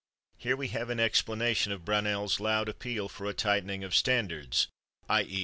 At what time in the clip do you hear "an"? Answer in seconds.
0.89-0.99